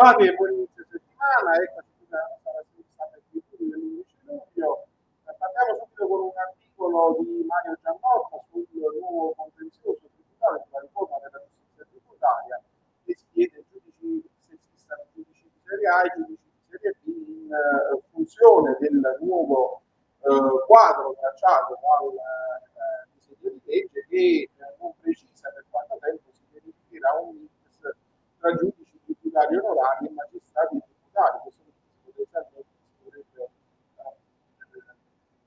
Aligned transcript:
Bentrovati 0.00 0.32
e 0.32 0.34
buon 0.34 0.52
inizio 0.52 0.82
settimana, 0.88 1.60
eccoci 1.60 2.08
da 2.08 2.24
stata 2.88 3.20
dell'11 3.28 4.00
luglio. 4.24 4.88
Partiamo 5.28 5.76
subito 5.76 6.08
con 6.08 6.20
un 6.24 6.32
articolo 6.40 7.16
di 7.20 7.44
Mario 7.44 7.76
Giannotta 7.84 8.40
sul 8.48 8.64
nuovo 8.72 9.34
contenzioso 9.36 10.00
tributario 10.08 10.64
sulla 10.64 10.80
riforma 10.80 11.16
della 11.20 11.44
giustizia 11.44 11.84
tributaria 11.84 12.56
che 13.04 13.12
si 13.12 13.26
chiede 13.28 13.64
giudici 13.68 14.24
sessista, 14.48 14.96
giudici 15.12 15.44
di 15.52 15.60
serie 15.68 15.88
A 15.92 16.00
e 16.00 16.12
giudici 16.16 16.48
di 16.48 16.60
serie 16.64 16.96
B 16.96 17.04
in 17.04 17.52
uh, 17.52 18.00
funzione 18.08 18.76
del 18.80 19.04
nuovo 19.20 19.82
uh, 20.24 20.64
quadro 20.64 21.12
tracciato 21.20 21.76
dal 21.76 22.08
uh, 22.08 23.04
disegno 23.12 23.52
di 23.52 23.60
legge 23.68 24.00
che 24.08 24.48
non 24.80 24.96
precisa 24.96 25.52
per 25.52 25.64
quanto 25.68 25.98
tempo 26.00 26.32
si 26.32 26.40
verificherà 26.56 27.20
un 27.20 27.36
mix 27.36 27.84
tra 28.40 28.54
giudici 28.56 28.90
tributari 29.30 29.56
onorari 29.56 30.06
e 30.06 30.10
magistrati 30.10 30.78
tributari, 30.82 31.38
questo 31.42 31.62
potenzialmente 32.04 32.66
si 32.82 33.02
dovrebbe 33.04 33.42
eh, 33.44 34.14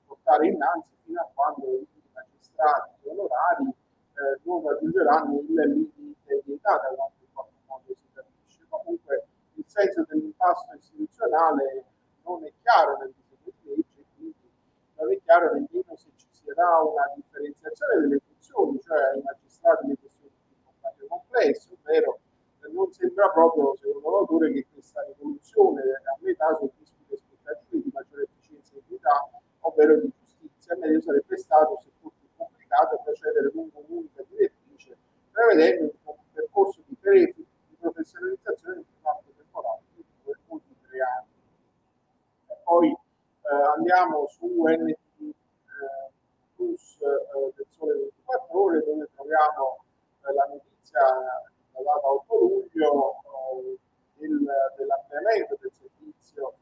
portare 0.07 0.47
innanzi 0.47 0.95
fino 1.03 1.19
a 1.19 1.29
quando 1.33 1.65
i 1.67 1.87
magistrati 2.13 3.07
onorari 3.09 3.67
eh, 3.67 4.39
raggiungeranno 4.69 5.39
il 5.39 5.53
limite 5.53 6.41
di 6.43 6.53
età 6.53 6.77
da 6.77 6.95
quanto 6.95 7.21
in 7.21 7.33
qualche 7.33 7.59
modo 7.65 7.93
si 7.93 8.07
capisce. 8.13 8.65
Comunque 8.69 9.27
il 9.55 9.65
senso 9.67 10.05
dell'impasto 10.07 10.75
istituzionale 10.75 11.85
non 12.23 12.43
è 12.45 12.51
chiaro 12.61 12.97
nel 12.97 13.13
disegno 13.13 13.51
di 13.61 13.69
legge, 13.69 14.05
quindi 14.15 14.49
non 14.95 15.11
è 15.11 15.21
chiaro 15.23 15.53
nemmeno 15.53 15.95
se 15.95 16.09
ci 16.15 16.27
sarà 16.31 16.81
una 16.81 17.11
differenziazione 17.15 17.99
delle 17.99 18.19
funzioni, 18.19 18.79
cioè 18.81 18.99
ai 19.13 19.21
magistrati 19.21 19.87
le 19.87 19.97
questioni 19.99 20.31
più 20.97 21.07
complesse, 21.07 21.69
ovvero 21.71 22.19
non 22.71 22.91
sembra 22.91 23.29
proprio, 23.29 23.75
secondo 23.75 24.09
l'autore, 24.09 24.51
che 24.51 24.65
questa 24.71 25.03
rivoluzione 25.03 25.81
a 25.81 26.17
metà 26.21 26.57
soddisfi 26.57 27.05
le 27.07 27.15
aspettative 27.15 27.83
di 27.83 27.91
maggiore 27.93 28.23
efficienza 28.23 28.73
e 28.73 28.79
equità, 28.79 29.29
ovvero 29.59 29.99
di 29.99 30.11
giustizia. 30.17 30.75
Meglio 30.77 31.01
sarebbe 31.01 31.37
stato, 31.37 31.77
seppur 31.83 32.11
più 32.17 32.27
complicato, 32.35 32.99
procedere 33.03 33.51
lungo 33.53 33.82
prevedendo 35.53 35.93
un 36.05 36.15
percorso 36.33 36.81
di, 36.87 36.95
pre- 36.99 37.33
di 37.35 37.45
professionalizzazione 37.79 38.75
in 38.77 38.83
un 38.89 39.07
arco 39.07 39.29
temporale 39.37 39.81
di 39.93 40.03
due 40.23 40.33
o 40.47 40.61
di 40.65 40.75
tre 40.87 40.99
anni. 40.99 41.27
E 42.47 42.57
poi 42.63 42.89
eh, 42.89 43.67
andiamo 43.75 44.27
su 44.27 44.47
NT 44.47 44.95
eh, 45.21 45.33
Plus 46.55 46.97
eh, 47.01 47.53
del 47.55 47.65
Sole 47.69 47.93
24 47.93 48.63
Ore, 48.63 48.83
dove 48.83 49.09
troviamo 49.13 49.83
eh, 50.25 50.33
la 50.33 50.45
notizia 50.49 51.01
la 51.01 51.81
data 51.81 52.07
8 52.07 52.39
luglio 52.39 53.21
del, 54.15 54.45
dell'ampliamento 54.77 55.57
del 55.59 55.71
servizio 55.71 56.53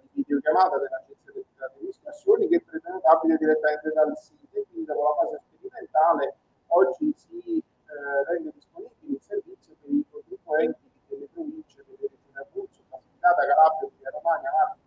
di 0.00 0.08
videochiamata 0.12 0.78
dell'Agenzia 0.78 1.32
e 1.32 1.84
Riscossioni 1.84 2.48
che 2.48 2.56
è 2.56 2.60
prenotabile 2.60 3.36
direttamente 3.36 3.92
dal 3.92 4.16
sito 4.16 4.64
quindi 4.70 4.86
dopo 4.86 5.02
la 5.02 5.14
fase 5.20 5.42
sperimentale 5.44 6.36
oggi 6.68 7.12
si 7.14 7.62
eh, 7.94 8.24
rende 8.26 8.50
disponibile 8.52 9.14
il 9.14 9.22
servizio 9.22 9.74
per 9.80 9.90
i 9.90 10.04
contribuenti 10.10 10.90
delle 11.06 11.28
province 11.32 11.84
delle 11.86 12.10
regioni 12.10 12.34
Abruzzo, 12.34 12.82
Basilicata, 12.90 13.46
Calabria, 13.46 13.88
Emilia 13.88 14.10
Romagna, 14.10 14.50
Marco, 14.50 14.82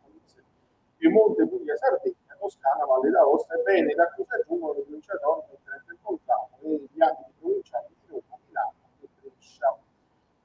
Piemonte, 0.98 1.48
Puglia, 1.48 1.76
Sardegna, 1.76 2.36
Toscana, 2.38 2.86
Valle 2.86 3.10
d'Aosta 3.10 3.56
e 3.56 3.62
bene 3.62 3.94
da 3.94 4.12
cui 4.12 4.26
si 4.26 4.34
aggiungono 4.34 4.74
le 4.74 4.82
province 4.82 5.12
autonome, 5.14 5.58
Trento 5.64 5.92
e 5.92 5.98
Bolzano 6.02 6.50
e 6.62 6.88
gli 6.92 7.02
ambiti 7.02 7.32
provinciali 7.40 7.88
di 7.88 8.08
Roma, 8.10 8.40
Milano 8.46 8.74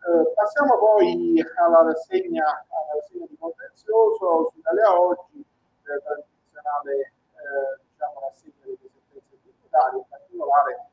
eh, 0.02 0.32
passiamo 0.34 0.78
poi 0.78 1.40
alla 1.62 1.82
rassegna, 1.82 2.44
alla 2.44 2.92
rassegna 2.98 3.24
di 3.28 3.36
contenzioso 3.38 4.50
su 4.50 4.58
Italia 4.58 5.00
Oggi, 5.00 5.38
eh, 5.38 6.02
tradizionale 6.02 7.14
eh, 7.38 7.80
diciamo, 7.86 8.20
rassegna 8.20 8.64
delle 8.66 8.78
sentenze 8.82 9.38
tributarie, 9.40 9.98
in 9.98 10.06
particolare 10.08 10.91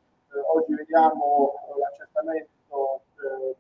oggi 0.54 0.74
vediamo 0.76 1.54
l'accertamento 1.78 3.02
eh, 3.18 3.56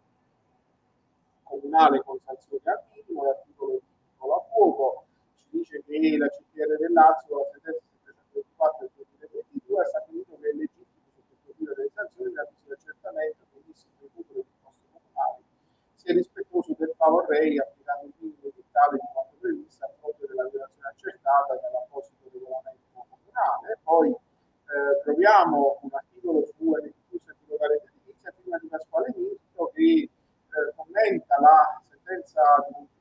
comunale 1.43 2.01
con 2.03 2.17
sanzioni 2.25 2.61
minimo, 2.63 3.23
l'articolo 3.23 3.71
di 3.71 4.33
a 4.33 4.41
fuoco 4.51 5.05
ci 5.35 5.45
dice 5.49 5.83
che 5.83 6.17
la 6.17 6.27
CTR 6.27 6.77
del 6.77 6.93
Lazio, 6.93 7.37
la 7.37 7.45
sentenza 7.51 7.81
724 8.05 8.89
del 8.95 9.05
2022, 9.19 9.81
ha 9.81 9.85
stabilito 9.85 10.37
che 10.39 10.49
è 10.49 10.53
legittimo 10.53 11.09
sotto 11.15 11.31
il 11.31 11.37
profilo 11.43 11.73
delle 11.73 11.91
sanzioni 11.93 12.33
l'avviso 12.33 12.65
di 12.65 12.71
accertamento 12.71 13.47
sia 16.09 16.13
rispettoso 16.13 16.73
del 16.77 16.93
favor 16.95 17.27
rei 17.27 17.59
applicando 17.59 18.05
il 18.07 18.13
minimo 18.17 18.49
dettale 18.55 18.97
di 18.97 19.07
quanto 19.13 19.35
previsto 19.39 19.85
a 19.85 19.89
fronte 19.99 20.25
della 20.25 20.47
violazione 20.49 20.87
accertata 20.89 21.53
dall'apposito 21.61 22.29
regolamento 22.31 23.05
comunale. 23.05 23.77
Poi 23.83 24.09
eh, 24.09 25.01
troviamo 25.03 25.77
un 25.81 25.89
articolo 26.19 26.43
su 26.43 26.67
NTQ 26.67 27.15
Certificare 27.23 27.79
Edilizia, 27.79 28.33
prima 28.35 28.57
di 28.59 28.67
Pasquale 28.67 29.13
Mirto, 29.15 29.71
che 29.73 30.03
eh, 30.03 30.09
commenta 30.75 31.39
la 31.39 31.81
sentenza 31.87 32.41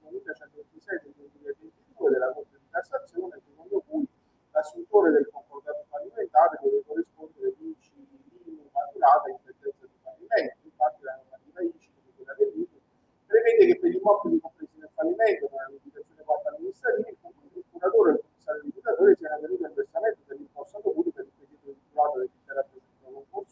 21.126 0.06 1.02
del 1.02 1.30
2022 1.34 2.10
della 2.10 2.32
Corte 2.32 2.56
di 2.62 2.68
Cassazione, 2.70 3.40
secondo 3.42 3.82
cui 3.88 4.06
l'assuntore 4.52 5.10
del 5.10 5.28
concordato 5.30 5.84
fallimentare 5.90 6.58
deve 6.62 6.82
corrispondere 6.86 7.54
vici 7.58 7.90
minimi 8.06 8.70
maturata 8.70 9.28
in 9.30 9.38
sentenza 9.42 9.82
di 9.82 9.98
fallimento. 9.98 10.56
Infatti 10.62 11.02
la 11.02 11.18
normativa 11.18 11.62
ICI, 11.74 11.90
quella 12.14 12.34
dell'ICI, 12.38 12.80
prevede 13.26 13.66
che 13.66 13.78
per 13.78 13.90
gli 13.90 13.98
immobili 13.98 14.38
compresi 14.38 14.78
nel 14.78 14.90
fallimento, 14.94 15.50
nella 15.50 15.74
limitazione 15.74 16.22
quattro 16.22 16.54
amministrativa, 16.54 17.08
il 17.10 17.64
curatore 17.66 18.10
e 18.10 18.14
il 18.14 18.22
commissario 18.22 18.62
liquidatore 18.62 19.16
siano 19.18 19.40
tenuti 19.42 19.64
al 19.64 19.74
versamento 19.74 20.20
dell'imposta 20.26 20.78
dovuta 20.78 21.10
per 21.10 21.24
il 21.26 21.32
periodo 21.34 21.74
vincolato 21.74 22.18
dell'intera 22.18 22.37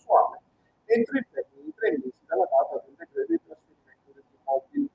concorsuale 0.06 0.40
entro 0.86 1.18
il 1.18 1.26
termine 1.32 1.62
di 1.64 1.74
tre 1.74 1.90
mesi 1.90 2.14
dalla 2.26 2.46
data 2.46 2.82
del 2.86 2.94
decreto 2.94 3.32
di 3.32 3.40
trasferimento 3.44 4.10
degli 4.14 4.34
immobili. 4.38 4.88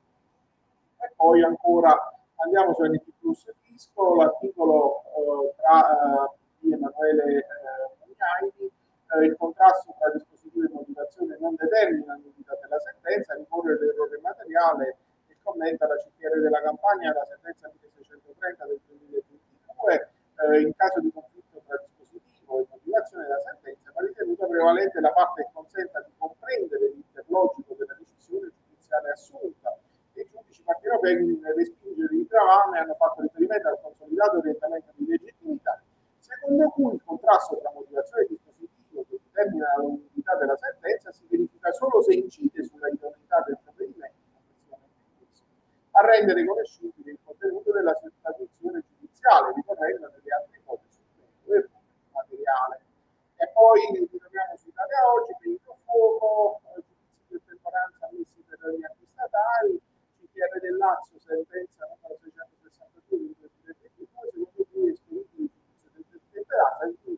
E 1.03 1.13
poi 1.15 1.43
ancora 1.43 1.91
andiamo 2.35 2.73
su 2.73 2.83
NT 2.83 3.11
Plus 3.19 3.45
e 3.47 3.53
Fisco, 3.61 4.15
l'articolo 4.15 5.03
eh, 5.03 5.53
tra 5.57 5.77
eh, 5.91 6.31
di 6.59 6.71
Emanuele 6.71 7.23
eh, 7.23 7.43
Mugnaini, 7.99 8.71
eh, 8.71 9.25
il 9.25 9.35
contrasto 9.37 9.93
tra 9.99 10.09
dispositivi 10.11 10.67
di 10.67 10.73
motivazione 10.73 11.37
non 11.39 11.55
determina 11.55 12.15
l'unità 12.15 12.57
della 12.61 12.79
sentenza, 12.79 13.35
ricorre 13.35 13.77
l'errore 13.77 14.17
materiale 14.21 14.97
e 15.27 15.35
commenta 15.43 15.87
la 15.87 15.97
CTR 15.97 16.39
della 16.39 16.61
campagna 16.61 17.11
la 17.11 17.25
sentenza 17.27 17.67
1630 17.67 18.65
del 18.65 18.79
2022 18.87 20.09
eh, 20.41 20.61
in 20.61 20.75
caso 20.75 20.99
di 21.01 21.11
conflitto 21.11 21.61
tra 21.67 21.77
dispositivo 21.77 22.59
e 22.59 22.65
motivazione 22.69 23.23
della 23.23 23.41
sentenza 23.41 23.91
va 23.93 24.01
ritenuta 24.01 24.47
prevalente 24.47 24.90
la 25.01 25.11
parte 25.11 25.43
che 25.43 25.49
consenta 25.51 25.99
di 26.01 26.11
comprendere 26.17 26.89
l'interlogico 26.93 27.73
della 27.75 27.97
decisione 27.97 28.51
giudiziale 28.55 29.11
assunta. 29.11 29.77
E 30.13 30.21
i 30.21 30.29
giudici 30.29 30.61
partenopei 30.63 31.15
nel 31.15 31.53
respingere 31.53 32.15
il 32.15 32.25
gravame 32.27 32.79
hanno 32.79 32.95
fatto 32.95 33.21
riferimento 33.21 33.67
al 33.67 33.81
consolidato 33.81 34.37
orientamento 34.37 34.91
di 34.95 35.07
legittimità 35.07 35.81
secondo 36.19 36.69
cui 36.69 36.93
il 36.93 37.01
contrasto 37.03 37.57
tra 37.57 37.71
motivazione 37.73 38.23
e 38.23 38.27
dispositivo 38.29 39.05
che 39.09 39.19
determina 39.23 39.67
l'unità 39.77 40.35
della 40.35 40.55
sentenza 40.55 41.11
si 41.11 41.25
verifica 41.29 41.71
solo 41.71 42.01
se 42.01 42.13
incide 42.13 42.63
sulla 42.63 42.87
idoneità 42.87 43.43
del 43.45 43.57
provvedimento 43.63 44.19
a 45.91 46.05
rendere 46.05 46.45
conoscibile 46.45 47.11
il 47.11 47.19
contenuto 47.23 47.71
della 47.73 47.93
traduzione 48.21 48.81
giudiziale, 48.87 49.53
ricorrendo 49.53 50.07
nelle 50.07 50.31
altre 50.31 50.57
ipotesi 50.57 50.99
del 51.43 51.69
materiale. 52.11 52.79
E 53.35 53.49
poi 53.51 53.81
ritorniamo 53.99 54.55
su 54.55 54.69
Italia 54.69 55.11
oggi, 55.11 55.35
perito 55.37 55.77
fuoco, 55.83 56.61
giudizi 56.73 57.27
di 57.27 57.41
temporanza 57.45 58.07
ammessi 58.07 58.39
per 58.47 58.57
gli 58.71 58.83
atti 58.83 59.05
statali, 59.11 59.81
CTR 60.15 60.59
del 60.61 60.77
Lazio, 60.77 61.19
sentenza 61.19 61.85
numero 61.91 62.17
662 62.23 63.35
del 63.35 63.49
2022, 63.51 64.31
secondo 64.31 64.67
cui 64.71 64.89
escludibile 64.91 65.43
il 65.43 65.91
giudizio 65.91 66.17
di 66.17 66.29
temperanza, 66.31 66.85
in 66.85 66.95
cui 67.03 67.17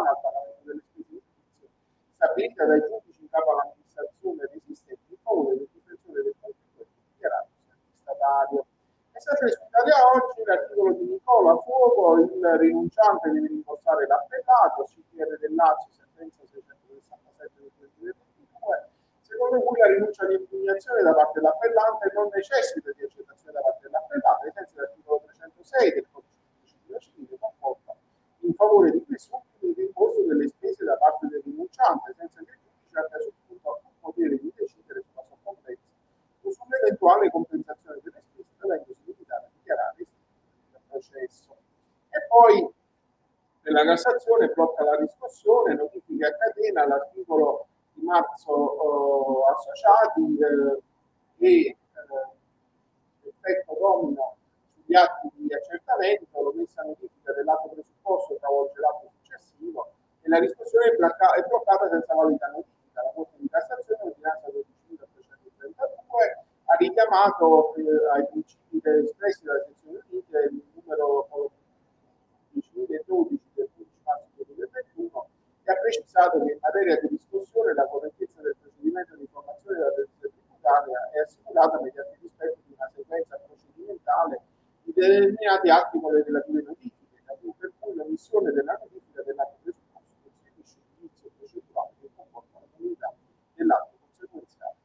al 0.00 0.20
pagamento 0.20 0.62
delle 0.64 0.80
spese 0.80 1.10
di 1.12 1.20
giudizio 1.20 1.68
stabilita 2.16 2.64
dai 2.64 2.80
giudici 2.80 3.20
in 3.20 3.28
capo 3.28 3.50
all'amministrazione 3.52 4.48
resistente 4.48 5.04
in 5.08 5.16
favore 5.20 5.56
del 5.58 5.68
difensore 5.72 6.22
del 6.22 6.34
contribuente 6.40 7.00
dichiarato 7.12 7.48
statario. 8.00 8.64
E 9.12 9.20
sempre 9.20 9.50
su 9.52 9.60
Italia 9.68 9.96
Oggi 10.16 10.42
l'articolo 10.44 10.92
di 10.94 11.04
Nicola 11.04 11.56
Fuoco, 11.60 12.16
il 12.16 12.56
rinunciante 12.58 13.30
deve 13.30 13.48
rimborsare 13.48 14.06
l'appellato, 14.06 14.84
CTR 14.84 15.38
del 15.38 15.54
Lazio, 15.54 15.92
sentenza 15.92 16.40
667 16.46 17.52
del 17.76 17.90
2022, 18.00 18.88
secondo 19.20 19.60
cui 19.60 19.78
la 19.78 19.86
rinuncia 19.92 20.24
di 20.26 20.34
impugnazione 20.34 21.02
da 21.02 21.12
parte 21.12 21.40
dell'appellante 21.40 22.10
non 22.14 22.28
necessita 22.32 22.90
di 22.96 23.02
accettazione 23.04 23.52
da 23.52 23.60
parte 23.60 23.82
dell'appellante, 23.82 24.46
ai 24.46 24.52
sensi 24.52 24.74
dell'articolo 24.74 25.20
306 25.26 25.92
del 25.92 26.06
stesso. 41.26 41.56
E 42.10 42.26
poi 42.28 42.68
nella 43.62 43.84
Cassazione 43.84 44.48
blocca 44.48 44.82
la 44.84 44.96
discussione, 44.96 45.74
notifica 45.74 46.28
a 46.28 46.34
catena 46.34 46.86
l'articolo 46.86 47.66
di 47.92 48.04
marzo 48.04 48.50
oh, 48.50 49.44
associati 49.46 50.38
eh, 50.38 50.82
e 51.38 51.66
eh, 51.66 51.76
l'effetto 53.22 53.76
domino 53.78 54.36
sugli 54.74 54.94
atti 54.94 55.30
di 55.34 55.54
accertamento, 55.54 56.42
l'omessa 56.42 56.82
notifica 56.82 57.32
dell'atto 57.32 57.68
presupposto 57.68 58.36
travolge 58.36 58.80
l'atto 58.80 59.10
successivo 59.22 59.92
e 60.22 60.28
la 60.28 60.40
discussione 60.40 60.86
è, 60.86 60.96
blocca- 60.96 61.34
è 61.34 61.42
bloccata 61.46 61.88
senza 61.88 62.14
valida 62.14 62.46
notifica. 62.48 63.02
La 63.02 63.12
Corte 63.14 63.36
di 63.38 63.48
Cassazione, 63.48 64.02
ordinanza 64.02 64.50
12332, 64.50 66.44
ha 66.64 66.76
richiamato 66.76 67.74
eh, 67.76 67.82
ai 68.12 68.26
principi 68.28 68.80
espressi 68.82 69.44
dalla 69.44 69.64
precisato 75.92 76.40
che 76.44 76.52
in 76.52 76.58
materia 76.60 76.96
di 77.00 77.08
discussione 77.08 77.74
la 77.74 77.86
correttezza 77.86 78.40
del 78.40 78.56
procedimento 78.60 79.14
di 79.16 79.22
informazione 79.22 79.76
della 79.76 79.94
giustizia 79.94 80.30
tributaria 80.32 81.10
è 81.12 81.18
assicurata 81.20 81.80
mediante 81.80 82.12
il 82.16 82.20
rispetto 82.22 82.58
di 82.64 82.72
una 82.72 82.90
sequenza 82.94 83.36
procedimentale 83.44 84.40
di 84.82 84.92
determinati 84.94 85.68
atti 85.68 86.00
con 86.00 86.12
le 86.14 86.22
relative 86.24 86.62
notifiche, 86.62 87.20
per 87.58 87.72
cui 87.78 87.94
l'omissione 87.94 88.52
della 88.52 88.78
notifica 88.80 89.22
dell'atto 89.22 89.56
presupposto 89.62 90.12
costituisce 90.22 90.78
inizio 90.98 91.30
procedurale 91.36 91.92
che 92.00 92.08
comporta 92.16 92.58
la 92.58 92.66
comunità 92.76 93.12
dell'atto 93.54 93.92
conseguenziale. 94.00 94.76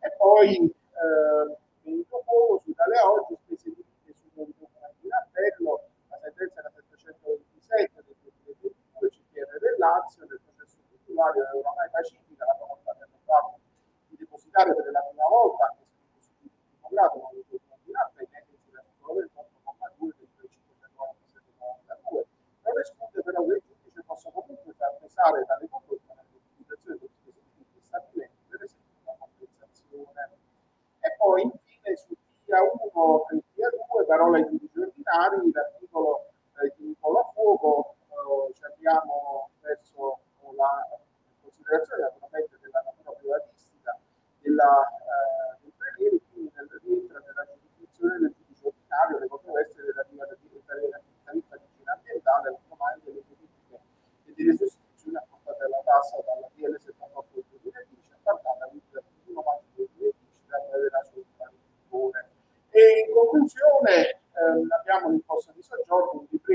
E 0.00 0.12
poi 0.16 0.68
eh, 0.68 1.56
venuto 1.82 2.22
fuoco 2.24 2.62
su 2.64 2.72
tale 2.74 3.00
oggi 3.00 3.34
specifiche 3.40 4.12
sui 4.12 4.30
documenti 4.34 5.06
in 5.06 5.12
appello, 5.12 5.88
la 6.08 6.18
sentenza 6.22 6.60
era 6.60 6.70
727 6.70 8.02
del 8.04 8.14
2022 8.20 9.08
CPR 9.10 9.58
del 9.58 9.76
Lazio 9.78 10.26
del 10.26 10.40
tributario 11.22 11.46
dell'Europa 11.46 11.86
Pacifica, 11.90 12.44
la 12.44 12.56
facoltà 12.58 12.96
del 12.98 13.08
Stato 13.22 13.54
di 14.08 14.16
depositare 14.18 14.74
per 14.74 14.90
la 14.90 15.00
prima 15.06 15.26
volta, 15.30 15.70
anche 15.70 15.86
se 16.18 16.34
non 16.34 16.50
primo 16.50 16.88
grado, 16.90 17.14
i 17.14 17.44
documenti 17.46 17.90
in 17.90 17.96
appello, 17.96 18.26
ai 18.26 18.42
sensi 18.42 18.66
dell'articolo 18.66 19.22
28,2 19.22 20.18
del 20.18 20.50
597 20.50 22.26
non 22.62 22.78
esclude 22.78 23.22
però 23.22 23.44
che 23.46 23.54
il 23.54 23.62
giudice 23.62 24.02
possa 24.02 24.30
comunque 24.30 24.72
far 24.74 24.98
pesare 24.98 25.44
tale 25.46 25.68
condotta 25.70 26.14
nell'utilizzazione 26.14 26.98
delle 26.98 27.10
specifiche 27.14 27.80
stabilendo 27.82 28.42
per 28.50 28.62
esempio 28.62 28.90
e 31.02 31.14
poi 31.18 31.42
infine 31.42 31.96
su 31.96 32.14
TIA 32.46 32.62
1 32.62 33.26
e 33.30 33.42
TIA 33.54 33.70
2, 33.70 34.06
parola 34.06 34.36
ai 34.38 34.46
giudici 34.46 34.78
ordinari, 34.78 35.50
l'articolo 35.52 36.30
eh, 36.62 36.72
di 36.76 36.86
Nicola 36.86 37.22
Fuoco, 37.34 37.96
eh, 38.06 38.54
ci 38.54 38.64
abbiamo 38.64 39.50
verso 39.60 40.20
la 40.56 40.86
considerazione 41.40 42.02
naturalmente 42.02 42.58
della 42.60 42.82
natura 42.84 43.12
privatistica 43.16 43.98
della, 44.40 44.72
eh, 44.86 45.58
del 45.62 45.72
prelievo, 45.76 46.18
quindi 46.32 46.52
nel, 46.54 46.68
rientra 46.82 47.18
nella 47.18 47.44
giurisdizione 47.46 48.18
del 48.18 48.34
giudice 48.36 48.66
ordinario 48.66 49.18
le 49.18 49.28
controversie 49.28 49.82
relative 49.82 50.22
alla 50.22 51.00
tariffa 51.24 51.56
di 51.56 51.66
igiene 51.72 51.90
ambientale, 51.90 52.48
al 52.48 52.58
domani 52.68 53.00
delle 53.04 53.22
politiche 53.26 53.76
e 54.26 54.32
delle 54.34 54.56
sostituzioni 54.56 55.16
apportate 55.16 55.64
alla 55.64 55.82
tassa 55.84 56.16
dalla 56.22 56.48
DL 56.52 56.76
78 56.78 57.28
del 57.32 57.44
2010 57.48 57.96
a 58.22 58.38
partire 58.38 58.86
dal 58.92 59.02
1 59.02 59.42
maggio 59.42 59.66
2010 59.74 60.14
della 60.46 61.02
sua 61.10 61.22
E 62.70 62.82
in 63.06 63.14
conclusione 63.14 64.20
ehm, 64.32 64.68
abbiamo 64.72 65.08
l'imposta 65.10 65.52
di 65.52 65.62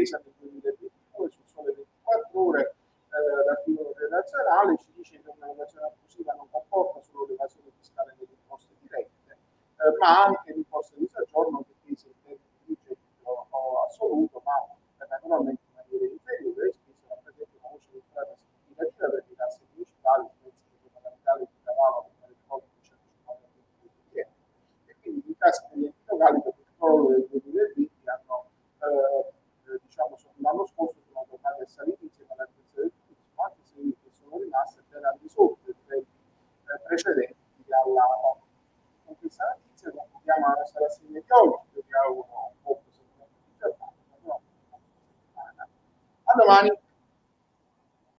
ripresa 0.08 0.22
del 0.24 0.34
2022 0.40 1.30
sul 1.30 1.44
sole 1.44 1.74
24 1.76 2.40
ore 2.40 2.76
eh, 3.12 3.46
l'articolo 3.46 3.94
relazionale 3.98 4.78
ci 4.78 4.92
dice 4.96 5.20
che 5.20 5.30
una 5.36 5.48
relazione 5.48 5.88
abusiva 5.88 6.34
non 6.34 6.48
comporta 6.50 7.02
solo 7.02 7.28
l'evasione 7.28 7.72
fiscale 7.78 8.16
delle 8.18 8.32
imposte 8.32 8.74
dirette 8.80 9.36
eh, 9.36 9.98
ma 10.00 10.24
anche 10.24 10.54
l'imposta 10.54 10.96
di 10.96 11.08
soggiorno 11.12 11.60
che 11.68 11.74
pesa 11.84 12.08
in 12.08 12.16
termini 12.24 12.56
di 12.64 12.78
gettito 12.88 13.48
assoluto 13.86 14.42
ma 14.46 14.56
eh, 14.64 15.08
naturalmente 15.10 15.62
in 15.68 15.76
maniera 15.76 16.06
inferiore 16.08 16.68
e 16.68 16.72
spesso 16.72 17.04
rappresenta 17.08 17.52
una 17.60 17.70
voce 17.76 17.88
di 17.92 18.00
entrata 18.00 18.36
significativa 18.40 19.10
per 19.12 19.24
le 19.28 19.36
tasse 19.36 19.60
municipali, 19.74 20.26
fondamentali 20.88 21.44
di 21.52 21.60
cavallo 21.64 22.00
come 22.08 22.32
le 22.32 22.36
cose 22.48 22.66
quindi 25.02 25.30
i 25.32 25.38
tassi 25.38 25.64
degli 25.72 25.86
enti 25.86 26.04
locali 26.08 26.42
per 26.42 26.54
il 26.56 26.66
crollo 26.78 27.08
del 27.12 27.28
2020 27.28 27.92
hanno, 28.08 28.50
eh, 28.80 29.80
diciamo, 29.84 30.16
l'anno 30.48 30.66
scorso 30.66 31.00
sono 31.12 31.26
tornati 31.30 31.62
a 31.64 31.68
salire 31.68 31.98
insieme 32.00 32.32
all'agenzia 32.34 32.82
del 32.82 32.92
turismo, 33.04 33.44
anche 33.44 33.62
se 33.64 34.10
sono 34.12 34.38
rimaste 34.40 34.84
ben 34.90 35.04
al 35.04 35.18
di 35.20 35.30
sotto 35.30 35.58
dei 35.66 35.76
livelli 35.82 36.06
eh, 36.08 36.80
precedenti 36.86 37.36
alla 37.68 38.38
Con 39.06 39.16
questa 39.20 39.58
notizia 39.58 39.92
concludiamo 39.92 40.48
la 40.48 40.66
nostra 41.28 41.50
rassegna 41.50 41.72
di 41.72 41.74
oggi, 41.74 41.84
vi 41.86 41.94
auguro 41.94 42.52
un 46.34 46.87